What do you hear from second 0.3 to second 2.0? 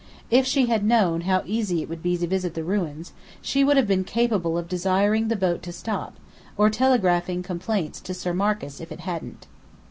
If she had known how easy it